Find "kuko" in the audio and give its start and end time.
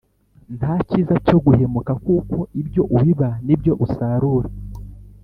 2.05-2.37